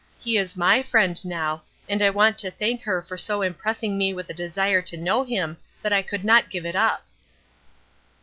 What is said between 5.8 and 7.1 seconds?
that I could not give it up."